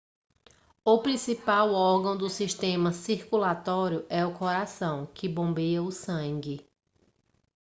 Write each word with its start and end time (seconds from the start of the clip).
o 0.83 0.97
principal 0.97 1.71
órgão 1.75 2.17
do 2.17 2.27
sistema 2.27 2.91
circulatório 2.91 4.03
é 4.09 4.25
o 4.25 4.33
coração 4.33 5.05
que 5.13 5.29
bombeia 5.29 5.83
o 5.83 5.91
sangue 5.91 6.67